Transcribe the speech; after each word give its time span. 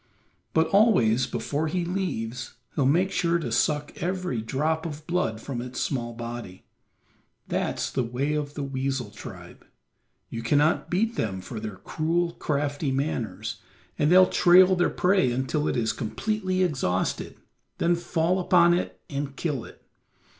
But 0.55 0.65
always 0.69 1.27
before 1.27 1.67
he 1.67 1.85
leaves 1.85 2.55
he'll 2.73 2.87
make 2.87 3.11
sure 3.11 3.37
to 3.37 3.51
suck 3.51 3.93
every 4.01 4.41
drop 4.41 4.83
of 4.87 5.05
blood 5.05 5.39
from 5.39 5.61
its 5.61 5.79
small 5.79 6.13
body. 6.15 6.65
That's 7.47 7.91
the 7.91 8.01
way 8.01 8.33
of 8.33 8.55
the 8.55 8.63
weasel 8.63 9.11
tribe; 9.11 9.63
you 10.27 10.41
cannot 10.41 10.89
beat 10.89 11.17
them 11.17 11.39
for 11.39 11.59
their 11.59 11.75
cruel, 11.75 12.31
crafty 12.31 12.91
manners, 12.91 13.61
and 13.99 14.11
they'll 14.11 14.25
trail 14.27 14.75
their 14.75 14.89
prey 14.89 15.31
until 15.31 15.67
it 15.67 15.77
is 15.77 15.93
completely 15.93 16.63
exhausted, 16.63 17.37
then 17.77 17.93
fall 17.95 18.39
upon 18.39 18.73
it 18.73 19.01
and 19.07 19.35
kill 19.35 19.63
it. 19.65 19.83